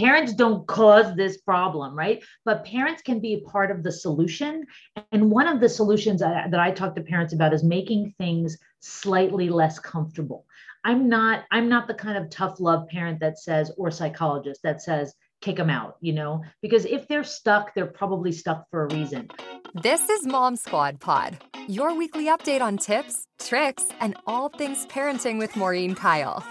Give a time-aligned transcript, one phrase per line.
[0.00, 2.22] parents don't cause this problem right?
[2.46, 4.64] But parents can be part of the solution.
[5.12, 9.50] And one of the solutions that, i talk to parents about is making things slightly
[9.50, 10.46] less comfortable.
[10.84, 14.80] I'm not i'm not the kind of tough love parent that says or psychologist that
[14.80, 16.42] says kick them out you know?
[16.62, 19.28] Because if they're stuck they're probably stuck for a reason.
[19.74, 21.36] This is mom squad pod
[21.68, 26.42] your weekly update on tips tricks and all things parenting with maureen kyle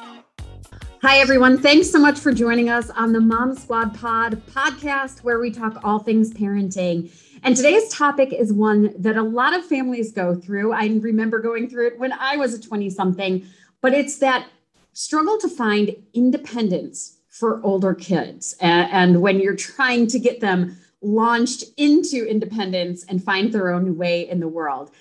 [1.02, 1.58] Hi, everyone.
[1.58, 5.80] Thanks so much for joining us on the Mom Squad Pod podcast, where we talk
[5.82, 7.10] all things parenting.
[7.42, 10.74] And today's topic is one that a lot of families go through.
[10.74, 13.46] I remember going through it when I was a 20 something,
[13.80, 14.50] but it's that
[14.92, 18.58] struggle to find independence for older kids.
[18.60, 24.28] And when you're trying to get them launched into independence and find their own way
[24.28, 24.92] in the world.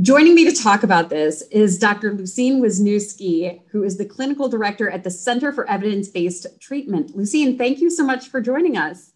[0.00, 2.14] Joining me to talk about this is Dr.
[2.14, 7.14] Lucene Wisniewski, who is the clinical director at the Center for Evidence Based Treatment.
[7.14, 9.12] Lucene, thank you so much for joining us.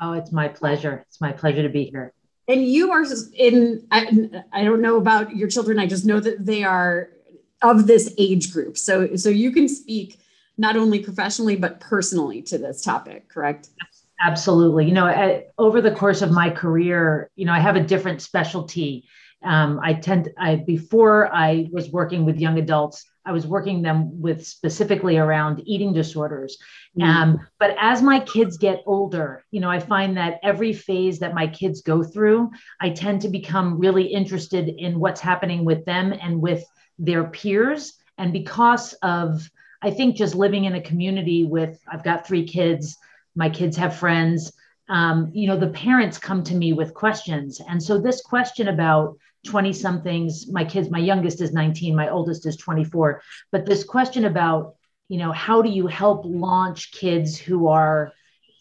[0.00, 1.04] Oh, it's my pleasure.
[1.06, 2.12] It's my pleasure to be here.
[2.48, 6.44] And you are in, I, I don't know about your children, I just know that
[6.44, 7.10] they are
[7.62, 8.76] of this age group.
[8.78, 10.18] So, so you can speak
[10.58, 13.68] not only professionally, but personally to this topic, correct?
[14.20, 14.86] Absolutely.
[14.86, 18.22] You know, I, over the course of my career, you know, I have a different
[18.22, 19.04] specialty
[19.44, 24.20] um, I tend, I before I was working with young adults, I was working them
[24.20, 26.58] with specifically around eating disorders.
[26.98, 27.10] Mm-hmm.
[27.10, 31.34] Um, but as my kids get older, you know, I find that every phase that
[31.34, 36.12] my kids go through, I tend to become really interested in what's happening with them
[36.12, 36.64] and with
[36.98, 37.94] their peers.
[38.16, 39.50] And because of,
[39.82, 42.96] I think, just living in a community with, I've got three kids,
[43.34, 44.52] my kids have friends.
[44.88, 47.60] Um, you know, the parents come to me with questions.
[47.68, 52.46] And so, this question about 20 somethings my kids my youngest is 19 my oldest
[52.46, 54.74] is 24 but this question about
[55.08, 58.12] you know how do you help launch kids who are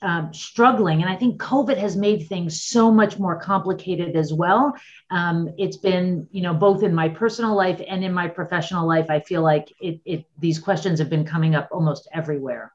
[0.01, 1.01] um, struggling?
[1.01, 4.73] And i think covid has made things so much more complicated as well.
[5.09, 9.07] Um, it's been you know both in my personal life and in my professional life
[9.09, 12.71] i feel like it, it these questions have been coming up almost everywhere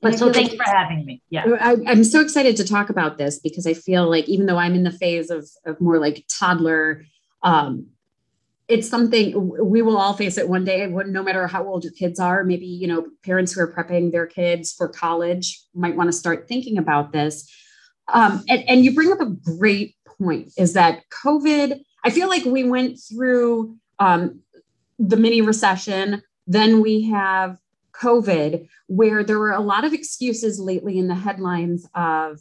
[0.00, 1.22] but so thanks like, for having me.
[1.30, 1.56] Yeah.
[1.60, 4.74] I, am so excited to talk about this because I feel like even though I'm
[4.74, 7.04] in the phase of, of more like toddler,
[7.42, 7.86] um,
[8.68, 12.20] it's something we will all face it one day, no matter how old your kids
[12.20, 12.44] are.
[12.44, 16.46] Maybe, you know, parents who are prepping their kids for college might want to start
[16.46, 17.50] thinking about this.
[18.12, 22.44] Um, and, and you bring up a great point is that COVID, I feel like
[22.44, 24.40] we went through um,
[24.98, 27.58] the mini recession, then we have
[28.00, 32.40] COVID, where there were a lot of excuses lately in the headlines of,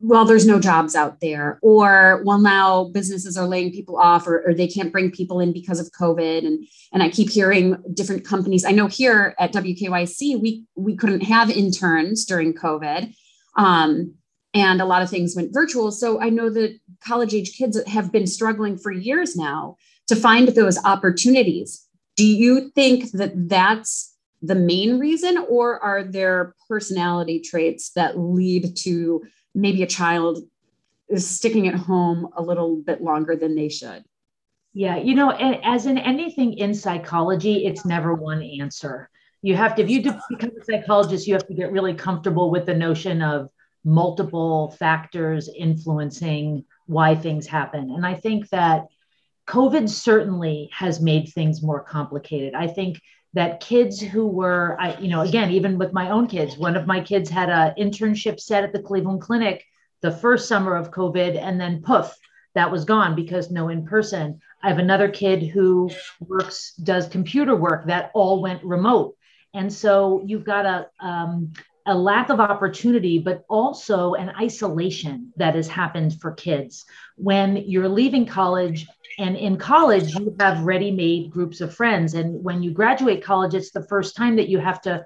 [0.00, 4.42] well, there's no jobs out there, or well, now businesses are laying people off, or,
[4.46, 6.46] or they can't bring people in because of COVID.
[6.46, 8.64] And, and I keep hearing different companies.
[8.64, 13.14] I know here at WKYC, we, we couldn't have interns during COVID.
[13.56, 14.14] Um,
[14.52, 15.90] and a lot of things went virtual.
[15.90, 19.76] So I know that college age kids have been struggling for years now
[20.06, 21.86] to find those opportunities.
[22.16, 24.13] Do you think that that's
[24.44, 29.22] the main reason, or are there personality traits that lead to
[29.54, 30.38] maybe a child
[31.16, 34.04] sticking at home a little bit longer than they should?
[34.72, 39.08] Yeah, you know, as in anything in psychology, it's never one answer.
[39.40, 42.66] You have to, if you become a psychologist, you have to get really comfortable with
[42.66, 43.48] the notion of
[43.84, 47.90] multiple factors influencing why things happen.
[47.90, 48.86] And I think that
[49.46, 52.54] COVID certainly has made things more complicated.
[52.54, 53.00] I think
[53.34, 56.86] that kids who were I, you know again even with my own kids one of
[56.86, 59.64] my kids had an internship set at the cleveland clinic
[60.00, 62.14] the first summer of covid and then poof
[62.54, 65.90] that was gone because no in person i have another kid who
[66.20, 69.16] works does computer work that all went remote
[69.52, 71.52] and so you've got a um,
[71.86, 76.86] a lack of opportunity, but also an isolation that has happened for kids.
[77.16, 78.86] When you're leaving college,
[79.18, 82.14] and in college, you have ready made groups of friends.
[82.14, 85.04] And when you graduate college, it's the first time that you have to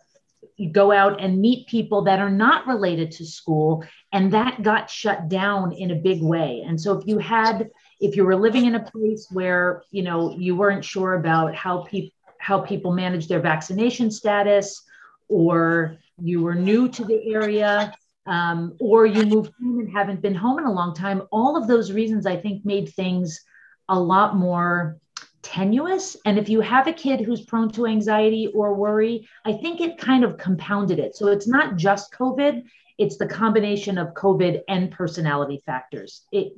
[0.73, 3.85] go out and meet people that are not related to school.
[4.13, 6.65] And that got shut down in a big way.
[6.67, 7.69] And so if you had,
[8.01, 11.83] if you were living in a place where, you know, you weren't sure about how
[11.83, 14.83] people, how people manage their vaccination status,
[15.29, 17.93] or you were new to the area,
[18.27, 21.67] um, or you moved home and haven't been home in a long time, all of
[21.67, 23.41] those reasons I think made things
[23.89, 24.99] a lot more
[25.43, 26.17] tenuous.
[26.25, 29.99] And if you have a kid who's prone to anxiety or worry, I think it
[29.99, 31.17] kind of compounded it.
[31.17, 32.65] So it's not just COVID,
[32.99, 36.27] it's the combination of COVID and personality factors.
[36.33, 36.53] It,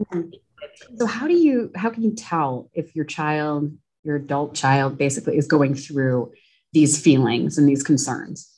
[0.97, 3.73] so how do you how can you tell if your child,
[4.03, 6.33] your adult child basically is going through
[6.73, 8.51] these feelings and these concerns?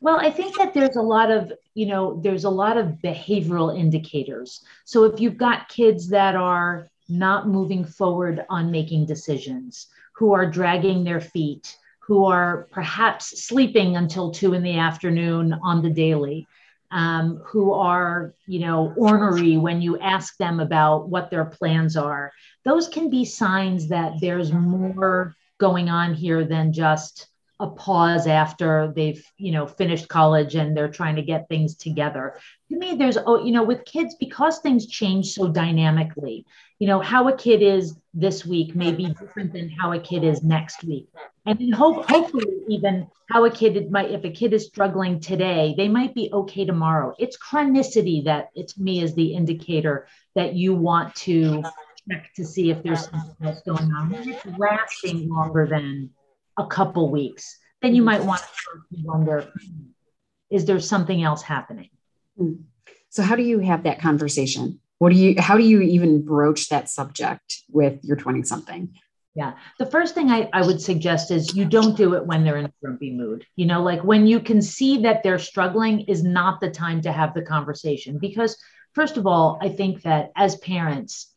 [0.00, 3.76] Well, I think that there's a lot of, you know, there's a lot of behavioral
[3.78, 4.62] indicators.
[4.84, 10.50] So if you've got kids that are not moving forward on making decisions, who are
[10.50, 16.46] dragging their feet, who are perhaps sleeping until two in the afternoon on the daily,
[16.90, 22.32] um, who are, you know, ornery when you ask them about what their plans are.
[22.64, 27.26] Those can be signs that there's more going on here than just
[27.58, 32.38] a pause after they've you know finished college and they're trying to get things together.
[32.70, 36.44] To me there's oh you know with kids because things change so dynamically
[36.78, 40.24] you know how a kid is this week may be different than how a kid
[40.24, 41.08] is next week.
[41.46, 45.88] And hope, hopefully even how a kid might if a kid is struggling today they
[45.88, 47.14] might be okay tomorrow.
[47.18, 51.62] It's chronicity that it's me is the indicator that you want to
[52.10, 54.14] check to see if there's something else going on.
[54.14, 56.10] It's lasting longer than
[56.56, 59.52] a couple weeks, then you might want to wonder
[60.50, 61.90] is there something else happening?
[62.38, 62.52] Hmm.
[63.10, 64.80] So, how do you have that conversation?
[64.98, 68.94] What do you, how do you even broach that subject with your 20 something?
[69.34, 69.52] Yeah.
[69.78, 72.64] The first thing I, I would suggest is you don't do it when they're in
[72.64, 73.44] a grumpy mood.
[73.54, 77.12] You know, like when you can see that they're struggling is not the time to
[77.12, 78.18] have the conversation.
[78.18, 78.56] Because,
[78.94, 81.30] first of all, I think that as parents,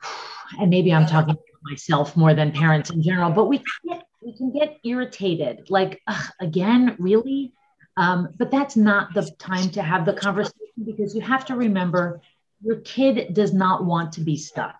[0.60, 1.36] and maybe I'm talking
[1.70, 5.70] myself more than parents in general, but we can get, we can get irritated.
[5.70, 6.00] Like,
[6.40, 7.52] again, really?
[7.96, 12.20] Um, but that's not the time to have the conversation because you have to remember
[12.62, 14.76] your kid does not want to be stuck.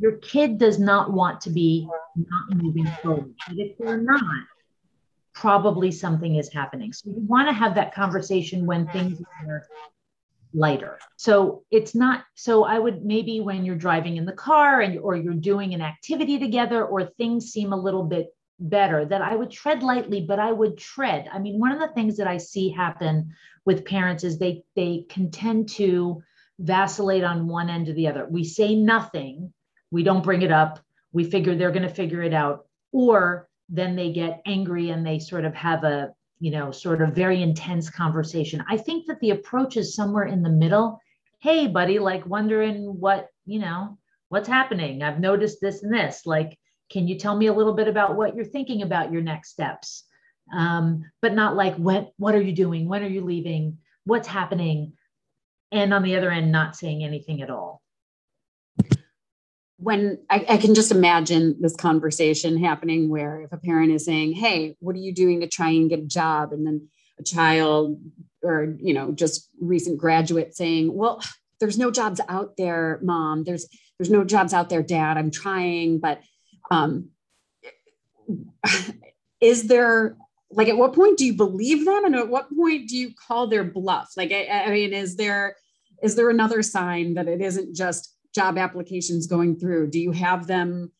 [0.00, 3.34] Your kid does not want to be not moving forward.
[3.48, 4.22] And if they're not,
[5.34, 6.92] probably something is happening.
[6.92, 9.64] So you want to have that conversation when things are
[10.54, 10.98] lighter.
[11.16, 15.16] So it's not so I would maybe when you're driving in the car and or
[15.16, 18.28] you're doing an activity together or things seem a little bit
[18.60, 21.28] better that I would tread lightly but I would tread.
[21.32, 23.34] I mean one of the things that I see happen
[23.64, 26.22] with parents is they they can tend to
[26.58, 28.26] vacillate on one end or the other.
[28.28, 29.52] We say nothing,
[29.90, 30.80] we don't bring it up,
[31.12, 35.18] we figure they're going to figure it out or then they get angry and they
[35.18, 38.64] sort of have a you know, sort of very intense conversation.
[38.68, 41.00] I think that the approach is somewhere in the middle.
[41.40, 43.98] Hey, buddy, like wondering what, you know,
[44.28, 45.02] what's happening.
[45.02, 46.26] I've noticed this and this.
[46.26, 46.58] Like,
[46.90, 50.04] can you tell me a little bit about what you're thinking about your next steps?
[50.54, 52.88] Um, but not like, what, what are you doing?
[52.88, 53.78] When are you leaving?
[54.04, 54.94] What's happening?
[55.70, 57.82] And on the other end, not saying anything at all
[59.78, 64.32] when I, I, can just imagine this conversation happening where if a parent is saying
[64.32, 66.52] hey what are you doing to try and get a job?
[66.52, 66.88] and then
[67.18, 68.00] a child
[68.42, 71.22] or you know just recent graduate saying well
[71.60, 73.44] there's no jobs out there mom.
[73.44, 73.66] There's
[73.98, 75.16] there's no jobs out there dad.
[75.16, 76.20] I'm trying but
[76.70, 77.10] um
[79.40, 80.16] is there
[80.50, 82.04] like at what point do you believe them?
[82.04, 84.12] And at what point do you call their bluff?
[84.16, 85.56] Like I, I mean is there
[86.02, 89.90] is there another sign that it isn't just job applications going through?
[89.90, 90.92] Do you have them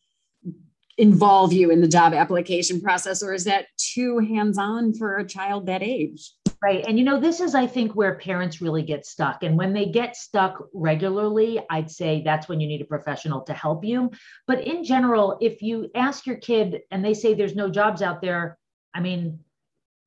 [0.97, 5.25] involve you in the job application process, or is that too hands on for a
[5.25, 6.33] child that age?
[6.61, 6.83] Right.
[6.85, 9.43] And you know, this is, I think, where parents really get stuck.
[9.43, 13.53] And when they get stuck regularly, I'd say that's when you need a professional to
[13.53, 14.11] help you.
[14.45, 18.21] But in general, if you ask your kid and they say there's no jobs out
[18.21, 18.57] there,
[18.93, 19.39] I mean,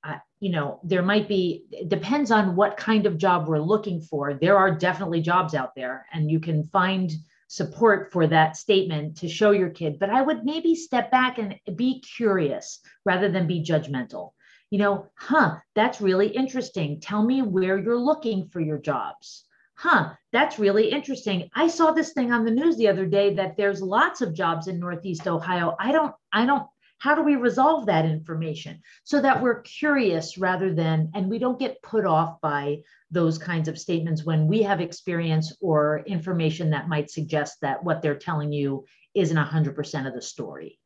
[0.04, 4.34] uh, you know, there might be, depends on what kind of job we're looking for.
[4.34, 7.12] There are definitely jobs out there, and you can find
[7.46, 9.98] support for that statement to show your kid.
[9.98, 14.32] But I would maybe step back and be curious rather than be judgmental.
[14.70, 16.98] You know, huh, that's really interesting.
[16.98, 19.44] Tell me where you're looking for your jobs.
[19.74, 21.50] Huh, that's really interesting.
[21.54, 24.68] I saw this thing on the news the other day that there's lots of jobs
[24.68, 25.76] in Northeast Ohio.
[25.78, 26.66] I don't, I don't
[27.02, 31.58] how do we resolve that information so that we're curious rather than, and we don't
[31.58, 32.78] get put off by
[33.10, 38.02] those kinds of statements when we have experience or information that might suggest that what
[38.02, 38.84] they're telling you
[39.16, 40.78] isn't 100% of the story?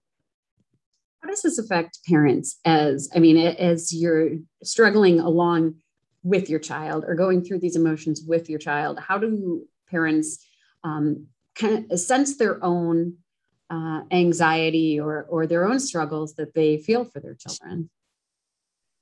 [1.20, 5.74] How does this affect parents as, I mean, as you're struggling along
[6.22, 8.98] with your child or going through these emotions with your child?
[8.98, 10.42] How do parents
[10.82, 13.18] um, kind of sense their own
[13.70, 17.90] uh, anxiety or or their own struggles that they feel for their children.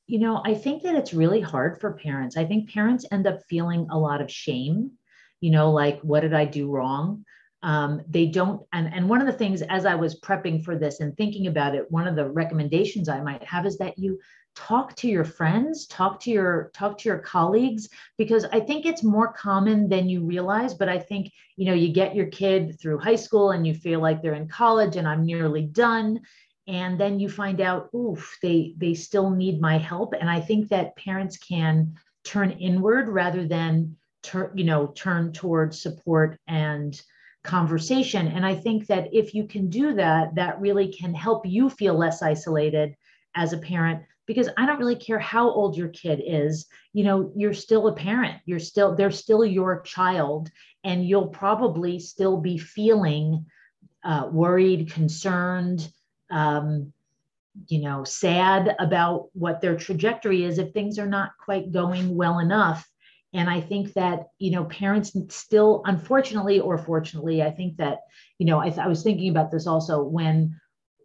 [0.07, 2.37] You know i think that it's really hard for parents.
[2.37, 4.93] I think parents end up feeling a lot of shame
[5.41, 7.25] you know like what did i do wrong?
[7.63, 11.01] Um, they don't and and one of the things as i was prepping for this
[11.01, 14.21] and thinking about it one of the recommendations i might have is that you
[14.55, 19.03] talk to your friends talk to your talk to your colleagues because i think it's
[19.03, 22.99] more common than you realize but i think you know you get your kid through
[22.99, 26.21] high school and you feel like they're in college and i'm nearly done.
[26.67, 30.15] And then you find out oof they they still need my help.
[30.19, 31.95] And i think that parents can
[32.25, 37.01] turn inward rather than turn you know turn towards support and
[37.43, 38.29] conversation.
[38.29, 41.95] And i think that if you can do that that really can help you feel
[41.95, 42.97] less isolated
[43.35, 47.33] as a parent because i don't really care how old your kid is you know
[47.37, 50.51] you're still a parent you're still they're still your child
[50.85, 53.47] and you'll probably still be feeling
[54.05, 55.91] uh, worried concerned
[56.31, 56.93] um,
[57.69, 62.39] you know, sad about what their trajectory is if things are not quite going well
[62.39, 62.89] enough.
[63.33, 68.01] And I think that, you know, parents still, unfortunately or fortunately, I think that,
[68.39, 70.61] you know, I, th- I was thinking about this also when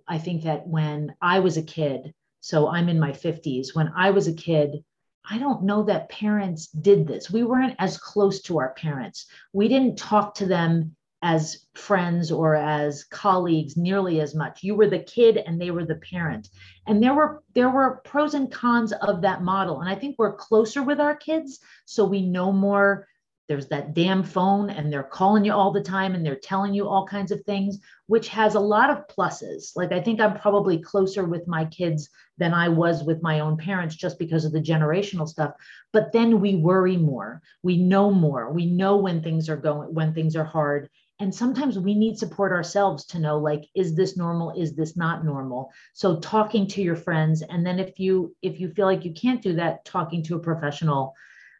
[0.07, 4.11] I think that when I was a kid, so I'm in my 50s, when I
[4.11, 4.83] was a kid,
[5.29, 7.29] I don't know that parents did this.
[7.29, 9.27] We weren't as close to our parents.
[9.53, 14.87] We didn't talk to them as friends or as colleagues nearly as much you were
[14.87, 16.47] the kid and they were the parent
[16.87, 20.35] and there were there were pros and cons of that model and i think we're
[20.35, 23.05] closer with our kids so we know more
[23.49, 26.87] there's that damn phone and they're calling you all the time and they're telling you
[26.87, 29.71] all kinds of things which has a lot of pluses.
[29.75, 33.57] Like i think i'm probably closer with my kids than i was with my own
[33.57, 35.53] parents just because of the generational stuff.
[35.91, 37.41] But then we worry more.
[37.63, 38.53] We know more.
[38.53, 40.87] We know when things are going when things are hard.
[41.19, 44.51] And sometimes we need support ourselves to know like is this normal?
[44.51, 45.71] Is this not normal?
[45.93, 49.41] So talking to your friends and then if you if you feel like you can't
[49.41, 51.15] do that talking to a professional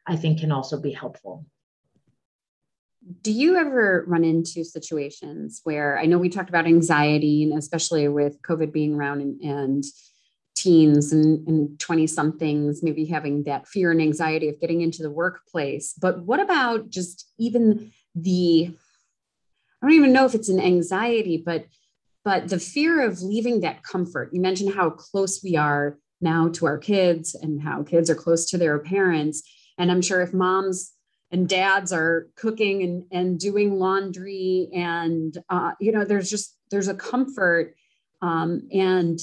[0.08, 1.46] i think can also be helpful
[3.22, 8.08] do you ever run into situations where i know we talked about anxiety and especially
[8.08, 9.84] with covid being around and, and
[10.56, 15.94] teens and 20 somethings maybe having that fear and anxiety of getting into the workplace
[15.94, 18.76] but what about just even the
[19.82, 21.66] I don't even know if it's an anxiety, but
[22.26, 24.34] but the fear of leaving that comfort.
[24.34, 28.50] You mentioned how close we are now to our kids and how kids are close
[28.50, 29.42] to their parents.
[29.78, 30.92] And I'm sure if moms
[31.32, 36.88] and dads are cooking and, and doing laundry and uh, you know there's just there's
[36.88, 37.76] a comfort
[38.22, 39.20] um, and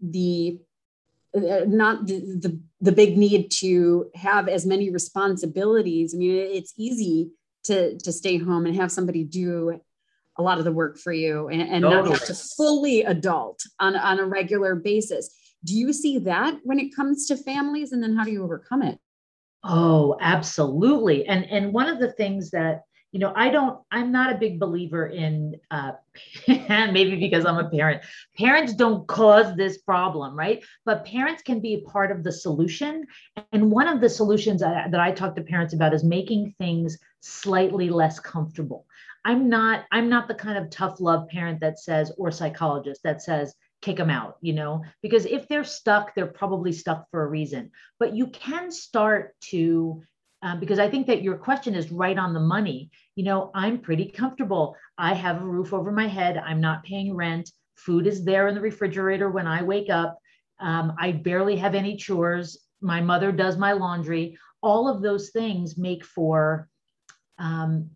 [0.00, 0.58] the
[1.34, 6.72] uh, not the, the the big need to have as many responsibilities i mean it's
[6.76, 7.30] easy
[7.64, 9.80] to to stay home and have somebody do
[10.38, 12.10] a lot of the work for you and, and totally.
[12.10, 15.34] not have to fully adult on, on a regular basis.
[15.64, 17.92] Do you see that when it comes to families?
[17.92, 18.98] And then how do you overcome it?
[19.64, 21.26] Oh, absolutely.
[21.26, 24.60] And and one of the things that you know i don't i'm not a big
[24.60, 25.92] believer in uh
[26.48, 28.02] maybe because i'm a parent.
[28.36, 30.62] Parents don't cause this problem right?
[30.84, 33.06] But parents can be part of the solution.
[33.52, 36.98] And one of the solutions that, that i talk to parents about is making things
[37.20, 38.86] slightly less comfortable.
[39.24, 43.22] I'm not i'm not the kind of tough love parent that says or psychologist that
[43.22, 47.28] says kick them out you know because if they're stuck they're probably stuck for a
[47.28, 50.02] reason but you can start to
[50.42, 52.90] um, because I think that your question is right on the money.
[53.16, 54.76] You know, I'm pretty comfortable.
[54.96, 56.38] I have a roof over my head.
[56.38, 57.50] I'm not paying rent.
[57.76, 60.18] Food is there in the refrigerator when I wake up.
[60.60, 62.58] Um, I barely have any chores.
[62.80, 64.38] My mother does my laundry.
[64.62, 66.68] All of those things make for,
[67.38, 67.90] um,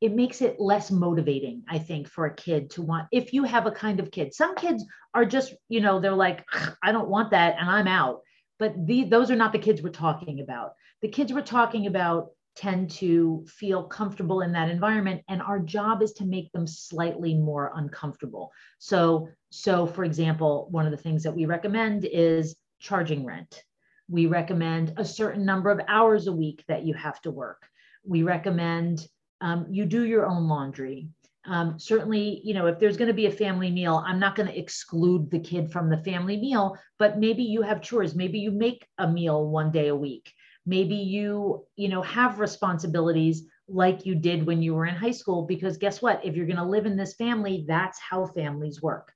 [0.00, 3.66] it makes it less motivating, I think, for a kid to want, if you have
[3.66, 4.34] a kind of kid.
[4.34, 4.84] Some kids
[5.14, 6.44] are just, you know, they're like,
[6.82, 8.20] I don't want that and I'm out.
[8.58, 10.72] But the, those are not the kids we're talking about
[11.02, 16.02] the kids we're talking about tend to feel comfortable in that environment and our job
[16.02, 21.22] is to make them slightly more uncomfortable so so for example one of the things
[21.22, 23.62] that we recommend is charging rent
[24.08, 27.68] we recommend a certain number of hours a week that you have to work
[28.04, 29.06] we recommend
[29.40, 31.08] um, you do your own laundry.
[31.48, 34.48] Um, certainly you know if there's going to be a family meal i'm not going
[34.48, 38.14] to exclude the kid from the family meal but maybe you have chores.
[38.14, 40.32] Maybe you make a meal one day a week.
[40.64, 45.42] Maybe you you know have responsibilities like you did when you were in high school
[45.42, 46.24] because guess what?
[46.24, 49.12] If you're going to live in this family that's how families work.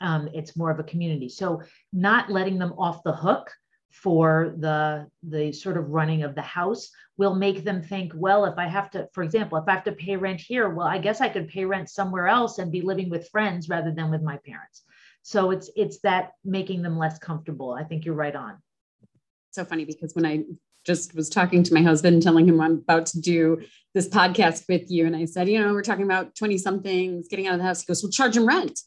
[0.00, 1.28] Um, it's more of a community.
[1.28, 3.50] So not letting them off the hook
[3.90, 8.58] for the the sort of running of the house will make them think well if
[8.58, 11.20] i have to for example if i have to pay rent here well i guess
[11.20, 14.36] i could pay rent somewhere else and be living with friends rather than with my
[14.46, 14.84] parents
[15.22, 18.58] so it's it's that making them less comfortable i think you're right on
[19.50, 20.44] so funny because when I
[20.84, 23.60] just was talking to my husband, telling him I'm about to do
[23.94, 25.06] this podcast with you.
[25.06, 27.82] And I said, you know, we're talking about 20 somethings getting out of the house.
[27.82, 28.80] He goes, we'll charge him rent.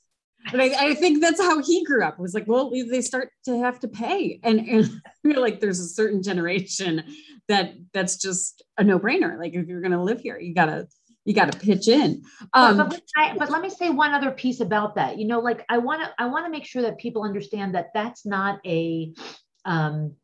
[0.50, 2.16] But I, I, think that's how he grew up.
[2.16, 4.40] It was like, well, they start to have to pay.
[4.44, 7.04] And, and I feel like there's a certain generation
[7.48, 9.38] that that's just a no brainer.
[9.38, 12.24] Like if you're going to live here, you gotta, you you got to pitch in.
[12.54, 15.18] Um, but, but, I, but, let me say one other piece about that.
[15.18, 17.90] You know, like I want to I want to make sure that people understand that
[17.94, 19.14] that's not a
[19.66, 20.16] um,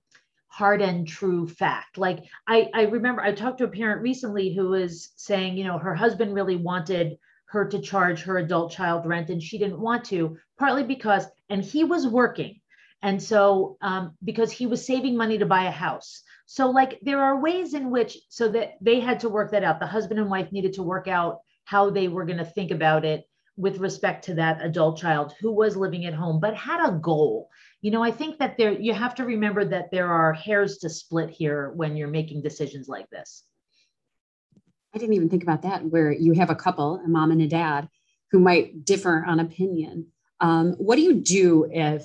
[0.48, 1.98] hard and true fact.
[1.98, 5.78] Like I I remember I talked to a parent recently who was saying, you know,
[5.78, 10.06] her husband really wanted her to charge her adult child rent and she didn't want
[10.06, 12.60] to, partly because and he was working.
[13.01, 16.24] And so um, because he was saving money to buy a house.
[16.50, 19.80] So, like, there are ways in which, so that they had to work that out.
[19.80, 23.04] The husband and wife needed to work out how they were going to think about
[23.04, 23.25] it
[23.58, 27.50] with respect to that adult child who was living at home, but had a goal.
[27.82, 30.89] You know, I think that there, you have to remember that there are hairs to
[30.89, 33.44] split here when you're making decisions like this.
[34.98, 37.48] I didn't even think about that, where you have a couple, a mom and a
[37.48, 37.88] dad,
[38.32, 40.08] who might differ on opinion.
[40.39, 42.04] Um, what do you do if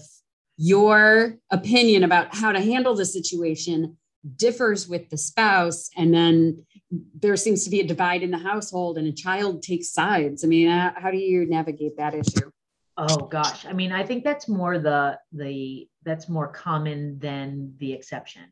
[0.58, 3.96] your opinion about how to handle the situation
[4.36, 6.66] differs with the spouse and then
[7.18, 10.44] there seems to be a divide in the household and a child takes sides?
[10.44, 12.50] I mean uh, how do you navigate that issue?
[12.98, 13.64] Oh gosh.
[13.64, 18.42] I mean i think that's more the the that's more common than the exception.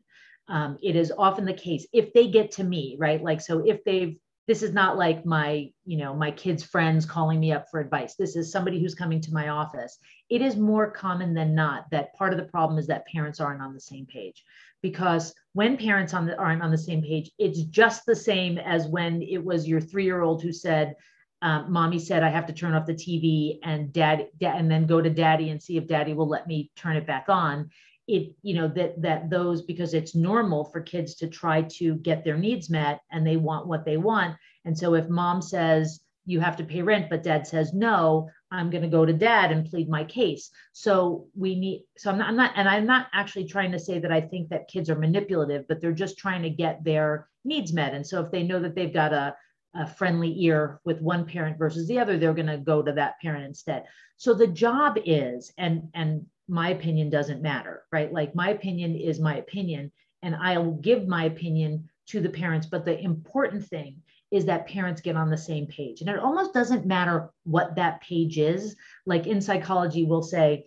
[0.47, 3.21] Um, it is often the case if they get to me right?
[3.21, 4.17] Like so if they've
[4.47, 8.15] this is not like my you know my kids friends calling me up for advice
[8.15, 9.97] this is somebody who's coming to my office
[10.29, 13.61] it is more common than not that part of the problem is that parents aren't
[13.61, 14.43] on the same page
[14.81, 18.87] because when parents on the, aren't on the same page, it's just the same as
[18.87, 20.95] when it was your three year old who said,
[21.41, 24.85] um, "Mommy said I have to turn off the TV," and dad, da- and then
[24.85, 27.69] go to daddy and see if daddy will let me turn it back on.
[28.07, 32.23] It, you know, that that those because it's normal for kids to try to get
[32.23, 34.35] their needs met and they want what they want.
[34.65, 38.69] And so if mom says you have to pay rent, but dad says no, I'm
[38.69, 40.51] going to go to dad and plead my case.
[40.73, 43.97] So we need, so I'm not, I'm not, and I'm not actually trying to say
[43.99, 47.71] that I think that kids are manipulative, but they're just trying to get their needs
[47.71, 47.93] met.
[47.93, 49.35] And so if they know that they've got a,
[49.73, 53.19] a friendly ear with one parent versus the other, they're going to go to that
[53.21, 53.85] parent instead.
[54.17, 58.11] So the job is, and, and my opinion doesn't matter, right?
[58.11, 59.91] Like my opinion is my opinion,
[60.21, 62.67] and I'll give my opinion to the parents.
[62.67, 66.01] But the important thing is that parents get on the same page.
[66.01, 68.75] And it almost doesn't matter what that page is.
[69.05, 70.65] Like in psychology, we'll say,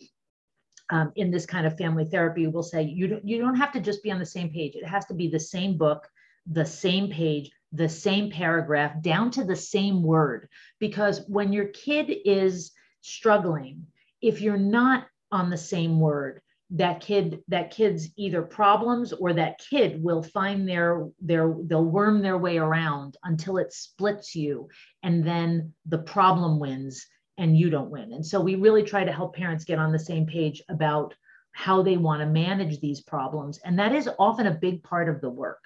[0.91, 3.81] um, in this kind of family therapy, we'll say you don't, you don't have to
[3.81, 4.77] just be on the same page.
[4.77, 6.09] It has to be the same book,
[6.47, 10.49] the same page, the same paragraph, down to the same word.
[10.81, 13.87] Because when your kid is struggling,
[14.23, 19.59] if you're not on the same word, that kid that kid's either problems or that
[19.59, 24.69] kid will find their their they'll worm their way around until it splits you
[25.03, 28.13] and then the problem wins and you don't win.
[28.13, 31.15] And so we really try to help parents get on the same page about
[31.53, 35.21] how they want to manage these problems and that is often a big part of
[35.21, 35.63] the work.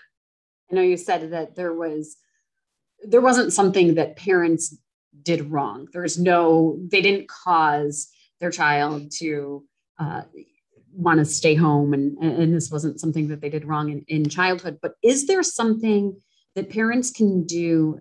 [0.70, 2.16] I know you said that there was
[3.04, 4.76] there wasn't something that parents
[5.22, 5.88] did wrong.
[5.92, 8.08] There's no they didn't cause
[8.40, 9.64] their child to
[9.98, 10.22] uh,
[10.92, 14.28] want to stay home and, and this wasn't something that they did wrong in, in
[14.28, 14.78] childhood.
[14.82, 16.20] But is there something
[16.54, 18.00] that parents can do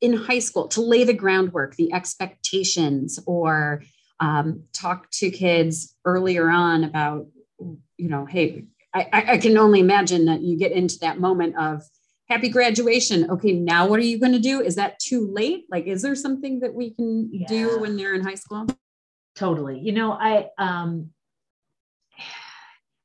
[0.00, 3.82] in high school to lay the groundwork the expectations or
[4.18, 7.26] um, talk to kids earlier on about
[7.96, 11.82] you know hey I, I can only imagine that you get into that moment of
[12.28, 13.30] happy graduation.
[13.30, 14.60] Okay now what are you going to do?
[14.60, 15.66] Is that too late?
[15.70, 17.46] Like is there something that we can yeah.
[17.46, 18.66] do when they're in high school
[19.40, 19.78] totally.
[19.80, 21.10] You know i um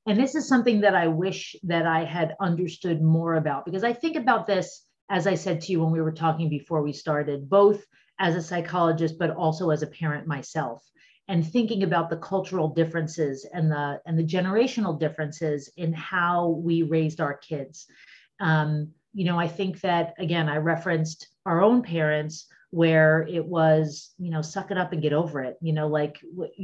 [0.08, 3.93] and this is something that I wish that I had understood more about because I
[3.93, 7.50] think about this, as I said to you when we were talking before we started,
[7.50, 7.84] both
[8.19, 10.84] as a psychologist, but also as a parent myself
[11.28, 16.84] and thinking about the cultural differences and the and the generational differences in how we
[16.84, 17.88] raised our kids.
[18.39, 24.14] Um, you know i think that again i referenced our own parents where it was,
[24.18, 26.20] you know, suck it up and get over it, you know, like,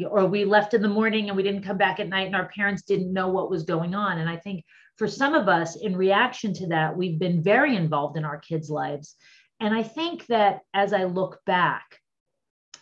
[0.09, 2.49] or we left in the morning and we didn't come back at night and our
[2.49, 4.17] parents didn't know what was going on.
[4.17, 4.65] And I think
[4.97, 8.69] for some of us, in reaction to that, we've been very involved in our kids'
[8.69, 9.15] lives.
[9.61, 11.85] And I think that as I look back,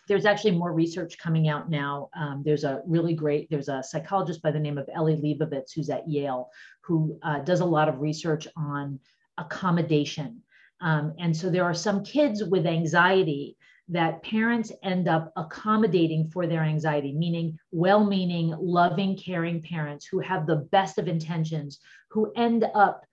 [0.07, 2.09] there's actually more research coming out now.
[2.19, 5.91] Um, there's a really great, there's a psychologist by the name of Eli Lebowitz, who's
[5.91, 6.49] at Yale,
[6.81, 8.99] who uh, does a lot of research on
[9.37, 10.41] accommodation
[10.81, 13.57] um, and so there are some kids with anxiety
[13.89, 20.19] that parents end up accommodating for their anxiety, meaning well meaning, loving, caring parents who
[20.19, 21.79] have the best of intentions,
[22.11, 23.03] who end up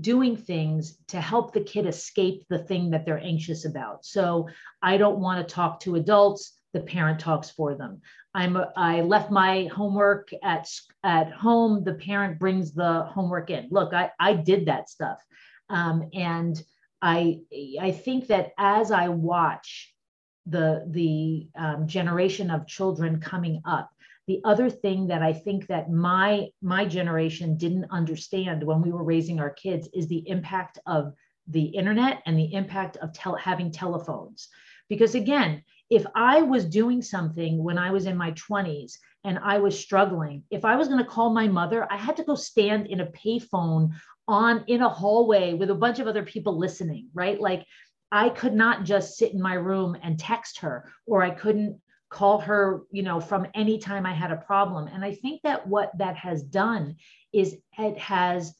[0.00, 4.04] doing things to help the kid escape the thing that they're anxious about.
[4.04, 4.48] So
[4.80, 8.00] I don't want to talk to adults, the parent talks for them.
[8.32, 10.68] I'm I left my homework at
[11.02, 13.66] at home, the parent brings the homework in.
[13.72, 15.18] Look, I I did that stuff.
[15.68, 16.62] Um, and
[17.02, 17.40] I
[17.80, 19.94] I think that as I watch
[20.46, 23.90] the the um, generation of children coming up,
[24.26, 29.04] the other thing that I think that my my generation didn't understand when we were
[29.04, 31.12] raising our kids is the impact of
[31.48, 34.48] the internet and the impact of tel- having telephones.
[34.88, 39.58] Because again, if I was doing something when I was in my 20s and I
[39.58, 42.86] was struggling, if I was going to call my mother, I had to go stand
[42.86, 43.90] in a payphone
[44.28, 47.40] on in a hallway with a bunch of other people listening, right?
[47.40, 47.66] Like
[48.12, 52.38] I could not just sit in my room and text her, or I couldn't call
[52.40, 54.88] her, you know, from any time I had a problem.
[54.88, 56.96] And I think that what that has done
[57.32, 58.54] is it has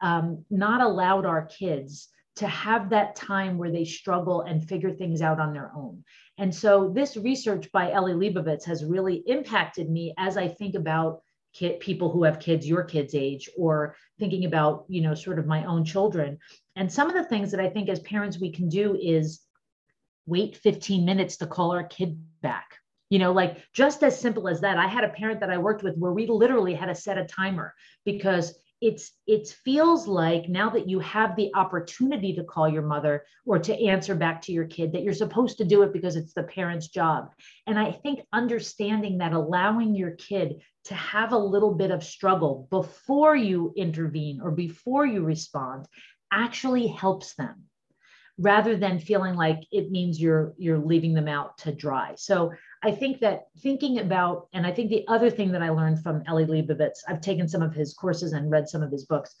[0.00, 5.22] um, not allowed our kids to have that time where they struggle and figure things
[5.22, 6.04] out on their own.
[6.38, 11.22] And so this research by Eli Lebowitz has really impacted me as I think about
[11.54, 15.46] kid, people who have kids your kids age or thinking about, you know, sort of
[15.46, 16.38] my own children.
[16.76, 19.40] And some of the things that I think as parents we can do is
[20.26, 22.66] wait 15 minutes to call our kid back.
[23.08, 24.76] You know, like just as simple as that.
[24.76, 27.24] I had a parent that I worked with where we literally had to set a
[27.24, 27.72] timer
[28.04, 33.24] because it's it feels like now that you have the opportunity to call your mother
[33.46, 36.34] or to answer back to your kid that you're supposed to do it because it's
[36.34, 37.30] the parent's job.
[37.66, 42.68] And i think understanding that allowing your kid to have a little bit of struggle
[42.70, 45.86] before you intervene or before you respond
[46.30, 47.64] actually helps them
[48.38, 52.14] rather than feeling like it means you're you're leaving them out to dry.
[52.16, 56.02] So i think that thinking about and i think the other thing that i learned
[56.02, 59.34] from eli lebowitz i've taken some of his courses and read some of his books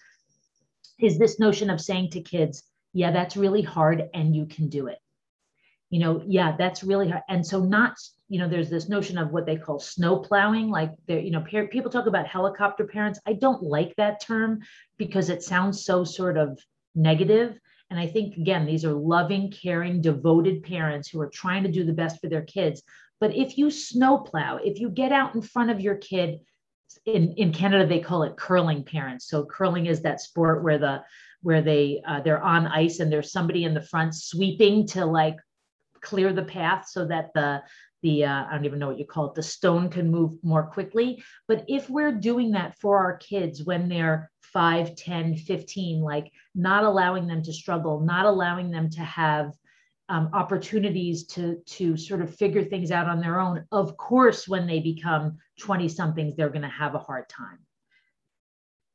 [0.98, 4.86] is this notion of saying to kids yeah that's really hard and you can do
[4.86, 4.98] it.
[5.90, 7.22] You know yeah that's really hard.
[7.28, 7.96] And so not
[8.28, 11.68] you know there's this notion of what they call snow plowing like you know par-
[11.68, 13.20] people talk about helicopter parents.
[13.26, 14.60] I don't like that term
[14.96, 16.58] because it sounds so sort of
[16.94, 17.58] negative
[17.90, 21.84] and I think, again, these are loving, caring, devoted parents who are trying to do
[21.84, 22.82] the best for their kids.
[23.20, 26.40] But if you snowplow, if you get out in front of your kid,
[27.04, 29.28] in, in Canada, they call it curling parents.
[29.28, 31.04] So curling is that sport where the
[31.42, 35.36] where they uh, they're on ice and there's somebody in the front sweeping to like
[36.00, 37.62] clear the path so that the
[38.06, 40.62] the uh, I don't even know what you call it the stone can move more
[40.62, 41.24] quickly.
[41.48, 46.84] But if we're doing that for our kids when they're 5, 10, 15, like not
[46.84, 49.52] allowing them to struggle, not allowing them to have
[50.08, 53.64] um, opportunities to, to sort of figure things out on their own.
[53.72, 57.58] Of course, when they become 20 somethings, they're going to have a hard time.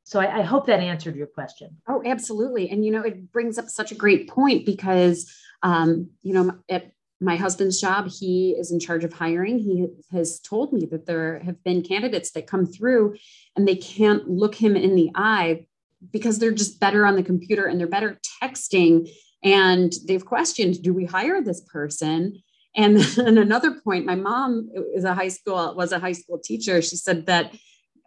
[0.04, 1.76] So I, I, hope that answered your question.
[1.86, 2.70] Oh, absolutely.
[2.70, 5.30] And, you know, it brings up such a great point because,
[5.62, 9.58] um, you know, at my husband's job, he is in charge of hiring.
[9.58, 13.14] He has told me that there have been candidates that come through
[13.56, 15.66] and they can't look him in the eye
[16.10, 19.08] because they're just better on the computer and they're better texting.
[19.44, 22.42] And they've questioned, do we hire this person?
[22.74, 26.82] And then another point, my mom is a high school, was a high school teacher.
[26.82, 27.54] She said that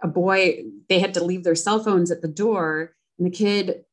[0.03, 3.85] a boy, they had to leave their cell phones at the door and the kid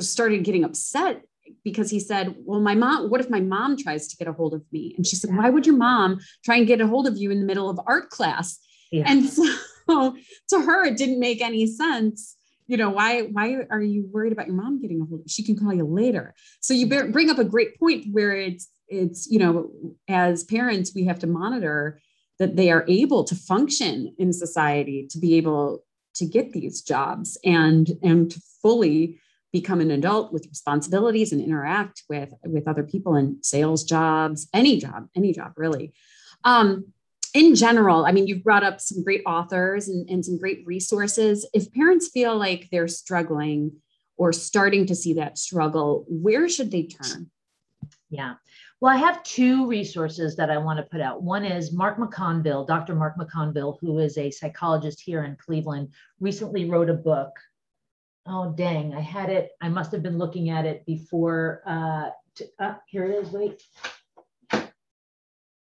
[0.00, 1.22] started getting upset
[1.62, 4.54] because he said, Well, my mom, what if my mom tries to get a hold
[4.54, 4.94] of me?
[4.96, 7.40] And she said, Why would your mom try and get a hold of you in
[7.40, 8.58] the middle of art class?
[8.90, 9.04] Yeah.
[9.06, 9.44] And so
[9.88, 12.36] to her, it didn't make any sense.
[12.66, 15.30] You know, why, why are you worried about your mom getting a hold of you?
[15.30, 16.34] She can call you later.
[16.60, 19.70] So you bring up a great point where it's, it's, you know,
[20.08, 22.00] as parents, we have to monitor
[22.38, 27.38] that they are able to function in society to be able to get these jobs
[27.44, 29.18] and and to fully
[29.54, 34.78] become an adult with responsibilities and interact with with other people in sales jobs any
[34.78, 35.94] job any job really
[36.42, 36.84] um,
[37.34, 41.48] in general i mean you've brought up some great authors and, and some great resources
[41.54, 43.70] if parents feel like they're struggling
[44.16, 47.30] or starting to see that struggle where should they turn
[48.10, 48.34] yeah
[48.80, 51.22] well, I have two resources that I want to put out.
[51.22, 52.94] One is Mark McConville, Dr.
[52.94, 55.88] Mark McConville, who is a psychologist here in Cleveland,
[56.20, 57.30] recently wrote a book
[58.26, 59.50] oh dang, I had it.
[59.60, 61.62] I must have been looking at it before.
[61.66, 63.30] Uh, to, uh, here it is.
[63.30, 63.62] Wait.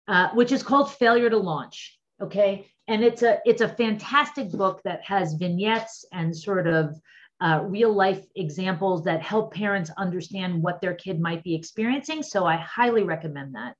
[0.07, 1.99] Uh, which is called Failure to Launch.
[2.21, 7.01] Okay, and it's a it's a fantastic book that has vignettes and sort of
[7.41, 12.23] uh, real life examples that help parents understand what their kid might be experiencing.
[12.23, 13.75] So I highly recommend that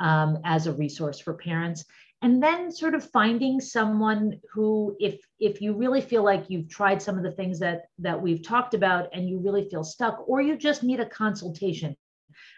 [0.00, 1.84] um, as a resource for parents
[2.24, 7.00] and then sort of finding someone who if if you really feel like you've tried
[7.00, 10.40] some of the things that that we've talked about and you really feel stuck or
[10.40, 11.94] you just need a consultation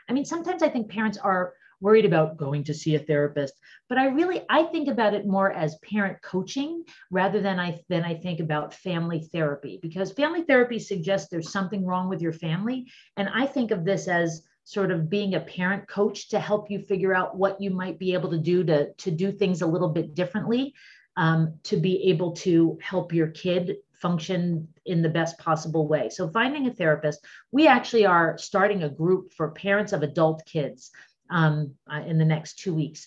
[0.09, 3.55] i mean sometimes i think parents are worried about going to see a therapist.
[3.89, 8.05] But I really I think about it more as parent coaching rather than I than
[8.05, 12.91] I think about family therapy because family therapy suggests there's something wrong with your family.
[13.17, 16.81] And I think of this as sort of being a parent coach to help you
[16.81, 19.89] figure out what you might be able to do to, to do things a little
[19.89, 20.75] bit differently
[21.17, 26.11] um, to be able to help your kid function in the best possible way.
[26.11, 30.91] So, finding a therapist, we actually are starting a group for parents of adult kids
[31.31, 33.07] um, uh, in the next two weeks,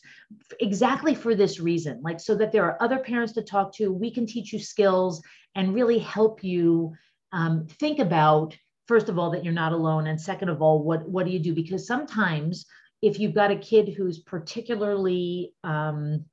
[0.61, 1.99] exactly for this reason.
[2.01, 5.21] Like, so that there are other parents to talk to, we can teach you skills
[5.55, 6.93] and really help you
[7.33, 8.57] um, think about
[8.89, 11.39] first of all that you're not alone and second of all what what do you
[11.39, 11.53] do?
[11.53, 12.65] Because sometimes
[13.03, 16.25] if you've got a kid who's particularly um,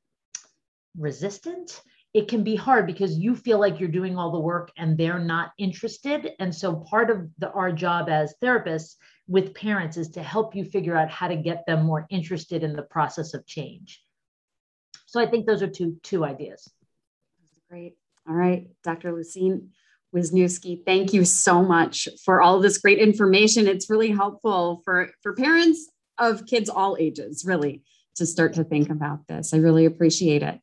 [0.99, 1.83] resistant
[2.14, 5.19] it can be hard because you feel like you're doing all the work and they're
[5.19, 6.31] not interested.
[6.38, 8.95] And so part of the, our job as therapists
[9.29, 12.75] with parents is to help you figure out how to get them more interested in
[12.75, 14.03] the process of change.
[15.05, 16.66] So i think those are two two ideas.
[17.69, 17.97] Great.
[18.27, 19.69] All right dr lucene
[20.14, 23.66] Wisniewski, thank you so much for all this great information.
[23.66, 27.83] It's really helpful for, for parents of kids all ages, really,
[28.16, 29.53] to start to think about this.
[29.53, 30.61] I really appreciate it.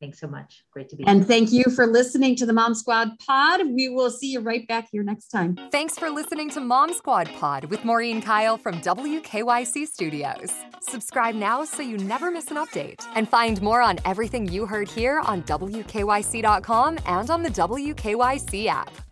[0.00, 0.64] Thanks so much.
[0.72, 1.12] Great to be here.
[1.12, 3.62] And thank you for listening to the Mom Squad pod.
[3.66, 5.58] We will see you right back here next time.
[5.72, 10.52] Thanks for listening to Mom Squad pod with Maureen Kyle from WKYC Studios.
[10.80, 13.04] Subscribe now so you never miss an update.
[13.14, 19.07] And find more on everything you heard here on WKYC.com and on the WKYC app.